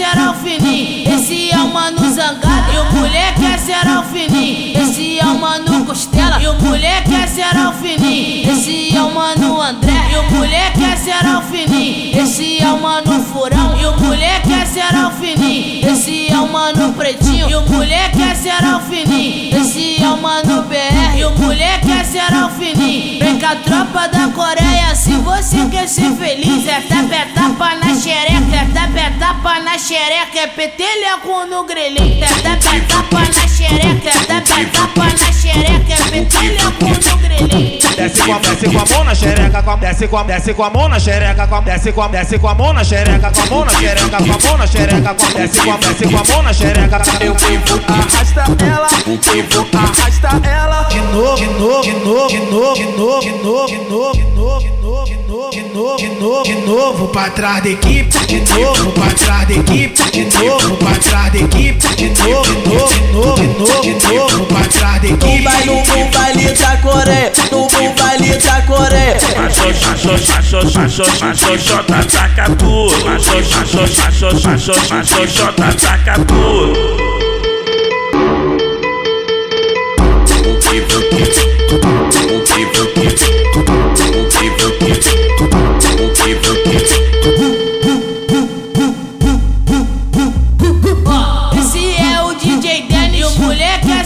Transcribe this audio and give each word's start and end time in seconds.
ser 0.00 0.18
alfininho. 0.18 1.14
Esse 1.14 1.50
é 1.50 1.58
o 1.58 1.68
mano 1.68 2.10
zangado. 2.10 2.72
E 2.72 2.78
o 2.78 2.92
moleque 2.96 3.44
é 3.44 3.58
ser 3.58 3.86
alfininho. 3.86 4.82
Esse 4.82 5.18
é 5.18 5.26
o 5.26 5.38
mano 5.38 5.84
costela. 5.84 6.40
E 6.40 6.46
o 6.48 6.54
moleque 6.54 7.14
é 7.14 7.26
ser 7.26 7.54
alfininho. 7.54 8.50
Esse 8.50 8.96
é 8.96 9.02
o 9.02 9.14
mano 9.14 9.60
André. 9.60 9.92
E 10.10 10.16
o 10.16 10.30
moleque 10.34 10.84
é 10.84 10.96
ser 10.96 11.26
alfininho. 11.26 12.18
Esse 12.18 12.62
é 12.62 12.68
o 12.68 12.80
mano 12.80 13.22
furão. 13.24 13.78
E 13.78 13.84
o 13.84 14.00
moleque 14.00 14.52
é 14.54 14.64
ser 14.64 14.96
alfininho. 14.96 15.92
Esse 15.92 16.32
é 16.32 16.38
o 16.38 16.48
mano 16.48 16.94
pretinho. 16.94 17.50
E 17.50 17.54
o 17.56 17.68
moleque 17.68 18.22
é 18.22 18.34
ser 18.34 18.64
alfininho. 18.64 19.60
Esse 19.60 20.02
é 20.02 20.08
o 20.08 20.16
mano 20.16 20.62
BR. 20.62 21.18
E 21.18 21.24
o 21.26 21.30
moleque 21.38 21.92
é 21.92 22.04
ser 22.04 22.34
alfininho. 22.34 23.18
Vem 23.22 23.38
com 23.38 23.46
a 23.46 23.56
tropa 23.56 24.08
da 24.08 24.28
Coreia. 24.28 24.94
Se 24.94 25.12
você 25.12 25.66
quer 25.70 25.86
ser 25.86 26.10
feliz, 26.12 26.66
é 26.66 26.80
tapa, 26.80 27.14
é 27.14 27.24
tapa 27.34 27.74
na 27.74 27.94
xereca. 27.94 28.39
É 29.30 29.32
tapa, 29.32 29.56
é 29.58 29.62
na 29.62 29.78
xereca. 29.78 30.38
É 30.40 30.46
petelhaco 30.48 31.46
no 31.46 31.64
grelhinho. 31.64 32.24
É 32.24 32.28
tapa, 32.88 33.18
é 33.20 33.28
na 33.28 33.46
xereca. 33.46 34.08
É 34.08 34.40
tapa, 34.40 35.06
é 35.06 35.24
na 35.24 35.32
xereca. 35.32 35.92
É 35.92 36.10
petelhaco 36.10 36.84
no 36.84 37.16
grelhinho. 37.18 37.80
Desce 37.96 38.22
com 38.22 38.34
a, 38.34 38.38
desce 38.38 38.68
com 38.68 38.78
a 38.80 38.84
mão 38.86 39.04
na 39.04 39.14
xereca, 39.14 39.62
com 39.62 39.78
desce 39.78 40.08
com 40.08 40.16
a, 40.16 40.22
desce 40.24 40.54
com 40.54 40.64
a 40.64 40.70
mão 40.70 40.88
na 40.88 40.98
xereca, 40.98 41.46
com 41.46 41.62
desce 41.62 41.92
com 41.92 42.02
a, 42.02 42.08
desce 42.08 42.38
com 42.38 42.48
a 42.48 42.54
mão 42.54 42.72
na 42.72 42.82
xereca, 42.82 43.30
com 43.30 43.40
a 43.40 43.46
mão 43.46 43.64
na 43.64 43.70
xereca, 43.70 44.16
com 44.16 44.32
a 44.32 44.38
mão 44.48 44.58
na 44.58 44.66
xereca, 44.66 45.14
com 45.14 45.26
a, 45.26 45.30
desce 45.30 45.60
com 45.60 45.72
a, 45.72 45.76
desce 45.76 46.08
com 46.08 46.16
a 46.16 46.24
mão 46.24 46.42
na 46.42 46.52
xereca. 46.52 47.02
Eu 47.20 47.36
arrasta 47.88 48.64
ela, 48.64 48.88
vou 49.06 49.18
arrasta 49.78 50.48
ela. 50.48 50.82
De 50.84 51.00
novo, 51.00 51.36
de 51.36 51.46
novo, 51.46 51.82
de 51.82 51.92
novo, 51.92 52.28
de 52.28 52.38
novo, 52.38 52.74
de 52.74 52.86
novo, 52.90 53.20
de 53.20 53.84
novo, 53.90 54.14
de 54.16 54.24
novo, 54.30 54.79
novo, 55.80 55.96
de 55.96 56.08
novo, 56.08 56.42
de 56.42 56.54
novo, 56.66 57.08
pra 57.08 57.30
trás 57.30 57.62
da 57.62 57.70
equipe, 57.70 58.26
de 58.26 58.40
novo, 58.52 58.92
pra 58.92 59.06
trás 59.14 59.48
da 59.48 59.54
equipe, 59.54 60.10
de 60.10 60.24
novo, 60.38 60.76
pra 60.76 60.94
trás 60.96 61.32
da 61.32 61.38
equipe, 61.38 61.88
de 61.96 62.08
novo, 62.22 62.42
de 62.42 62.68
novo, 62.68 62.88
de 62.88 63.00
novo, 63.12 63.34
de 63.34 63.46
novo, 63.46 63.80
de 63.80 64.14
novo, 64.14 64.46
pra 64.46 64.60
trás 64.60 65.00
da 65.00 65.08
equipe. 65.08 65.42
baile, 65.42 65.82
no 65.86 66.10
baile 66.10 66.52
da 66.52 66.76
Coreia, 66.76 67.32
no, 67.50 67.60
no 67.60 67.94
baile 67.94 68.36
da 68.36 68.62
Coreia. 68.62 69.16
Macho, 69.36 69.62
macho, 69.88 70.12
macho, 70.12 70.78
macho, 70.78 71.24
macho, 71.24 71.58
xota, 71.58 72.04
taca 72.04 72.50
tudo. 72.56 73.04
Macho, 73.06 73.32
macho, 73.36 73.78
macho, 73.78 74.48
macho, 74.48 74.94
macho, 74.94 75.28
xota, 75.28 75.72
taca 75.72 76.14
tudo. 76.26 77.09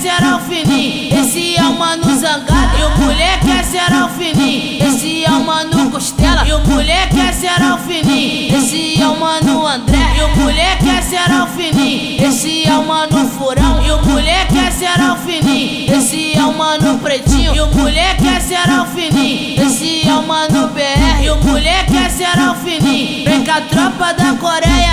Moleque 0.00 0.08
é 0.08 0.16
ser 0.16 0.24
alfininho. 0.24 1.20
Esse 1.20 1.56
é 1.56 1.62
o 1.62 1.78
mano 1.78 2.18
zangado. 2.18 2.78
E 2.78 2.84
o 2.84 2.98
moleque 2.98 3.50
é 3.50 3.62
ser 3.62 3.92
alfininho. 3.92 4.86
Esse 4.86 5.24
é 5.24 5.30
o 5.30 5.44
mano 5.44 5.90
costela. 5.90 6.46
E 6.46 6.52
o 6.52 6.60
moleque 6.66 7.20
é 7.20 7.32
ser 7.32 7.62
alfininho. 7.62 8.56
Esse 8.56 9.02
é 9.02 9.06
o 9.06 9.20
mano 9.20 9.66
André. 9.66 9.98
E 10.16 10.22
o 10.22 10.36
moleque 10.36 10.88
é 10.88 11.02
ser 11.02 11.30
alfininho. 11.30 12.26
Esse 12.26 12.66
é 12.66 12.72
o 12.72 12.86
mano 12.86 13.28
furão. 13.28 13.84
E 13.84 13.90
o 13.90 14.02
moleque 14.06 14.58
é 14.58 14.70
ser 14.70 15.00
alfininho. 15.00 15.94
Esse 15.94 16.38
é 16.38 16.44
o 16.44 16.56
mano 16.56 16.98
pretinho. 16.98 17.54
E 17.54 17.60
o 17.60 17.66
moleque 17.66 18.28
é 18.28 18.40
ser 18.40 18.70
alfininho. 18.70 19.62
Esse 19.62 20.08
é 20.08 20.14
o 20.14 20.26
mano 20.26 20.68
BR. 20.68 21.24
E 21.24 21.30
o 21.30 21.36
moleque 21.44 21.96
é 21.96 22.08
ser 22.08 22.38
alfininho. 22.38 23.28
Vem 23.28 23.44
com 23.44 23.50
a 23.50 23.60
tropa 23.60 24.14
da 24.14 24.32
Coreia. 24.34 24.89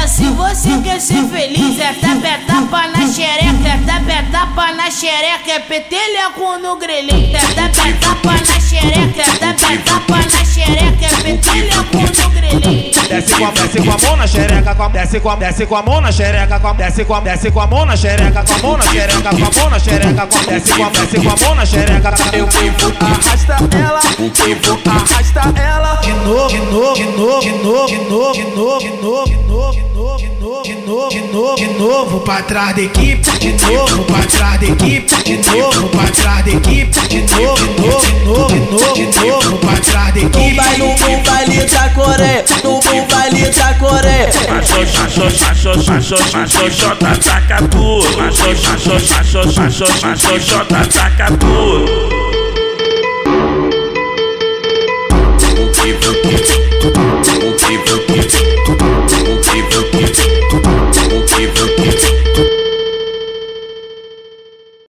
Quer 0.84 1.02
ser 1.02 1.24
feliz, 1.28 1.80
é 1.80 1.94
tapa, 1.94 2.28
é 2.28 2.38
tapa 2.46 2.88
na 2.88 3.08
xereca. 3.08 3.68
É 3.68 3.78
tapa, 3.86 4.12
é 4.12 4.22
tapa 4.32 4.72
na 4.74 4.92
xereca. 4.92 5.52
É 5.52 5.60
petelhaco 5.60 6.58
no 6.60 6.76
grelhinho. 6.78 7.36
É 7.36 7.40
tapa, 7.54 7.88
é 7.88 7.94
tapa 7.94 8.32
na 8.32 8.60
xereca. 8.60 9.22
É 9.22 9.38
tapa, 9.38 9.74
é 9.74 9.78
tapa 9.78 10.18
na 10.18 10.46
xereca. 10.46 11.06
É 11.06 11.24
petelhaco 11.24 11.98
no 11.98 12.30
grelhinho. 12.30 12.98
Desce 13.08 13.36
com 13.36 13.46
a, 13.48 13.52
desce 13.52 13.82
com 13.82 13.92
a 13.92 13.98
mão 13.98 14.18
na 14.18 14.28
xereca, 14.28 14.76
com 14.76 14.84
a, 14.84 14.88
desce 14.90 15.20
com 15.20 15.30
a, 15.30 15.36
desce 15.38 15.66
com 15.66 15.76
a 15.76 15.82
mão 15.82 16.02
na 16.02 16.12
xereca, 16.12 16.60
com 16.60 16.68
a, 16.68 16.74
desce 16.74 17.06
com 17.06 17.14
a, 17.16 17.20
desce 17.22 17.52
com 17.52 17.62
a 17.62 17.68
mão 17.68 17.86
na 17.86 17.96
xereca, 17.96 18.44
com 18.44 18.54
a 18.54 18.58
mão 18.58 18.78
na 18.78 18.84
xereca, 18.86 19.22
com 19.22 19.28
a 19.28 19.62
mão 19.62 19.70
na 19.70 19.80
xereca, 19.80 20.28
com 20.28 20.38
a, 20.38 20.42
desce 20.42 20.74
com 20.74 20.84
a, 20.84 20.90
desce 20.90 21.22
com 21.22 21.30
a 21.30 21.36
mão 21.48 21.56
na 21.56 21.66
xereca. 21.66 22.14
Eu 22.34 22.48
vou 22.48 22.94
arrasta 23.00 23.54
ela, 23.78 24.02
eu 24.20 24.58
vou 24.62 24.80
arrasta 24.92 25.62
ela. 25.62 25.96
De 26.02 26.12
novo, 26.12 26.50
de 26.50 26.58
novo, 26.58 26.96
de 26.96 27.04
novo, 27.04 27.42
de 27.42 27.52
novo, 27.52 27.88
de 27.88 27.98
novo, 27.98 28.34
de 28.34 28.44
novo, 28.44 28.80
de 28.80 28.90
novo, 29.02 29.37
novo, 29.48 29.72
de 29.74 29.82
novo, 29.94 30.18
de 30.18 30.28
novo, 30.40 30.64
de 30.64 30.76
novo, 30.76 31.10
de 31.10 31.22
novo, 31.22 31.56
de 31.56 31.68
novo, 31.68 32.20
pra 32.22 32.42
trás 32.44 32.76
da 32.76 32.82
equipe, 32.82 33.32
de 33.40 33.54
novo, 33.66 34.04
pra 34.04 34.20
trás 34.26 34.60
da 34.60 34.66
equipe, 34.68 35.16
de 35.24 35.38
novo, 35.52 35.90
pra 35.90 36.04
trás 36.12 36.46
da 36.46 36.52
equipe, 36.52 37.00
de 37.08 37.22
novo, 37.22 37.56
de 37.56 37.82
novo, 37.82 38.02
de 38.02 38.12
novo, 38.26 38.48
de 38.48 38.60
novo, 38.60 38.94
de 38.94 39.20
novo, 39.20 39.58
pra 39.58 39.78
trás 39.80 40.14
da 40.14 40.20
equipe. 40.20 40.54
baile, 40.56 40.96
no 41.00 41.24
baile 41.24 41.66
da 41.66 41.90
Coreia, 41.90 42.46
no, 42.64 42.74
no 42.74 43.06
baile 43.08 43.50
da 43.50 43.74
Coreia. 43.76 44.30
Macho, 44.50 44.80
macho, 44.80 45.22
macho, 45.24 45.92
macho, 45.92 46.38
macho, 46.38 46.72
xota, 46.72 47.18
taca 47.24 47.58
tudo. 47.68 48.18
Macho, 48.18 48.48
macho, 48.48 48.94
macho, 48.94 49.62
macho, 49.62 50.06
macho, 50.06 50.40
xota, 50.40 50.86
taca 50.88 51.28
tudo. 51.38 52.47